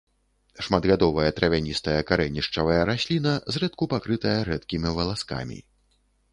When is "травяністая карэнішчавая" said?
1.39-2.79